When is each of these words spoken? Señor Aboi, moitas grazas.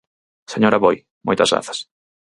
Señor 0.53 0.73
Aboi, 0.73 0.97
moitas 1.27 1.51
grazas. 1.53 1.79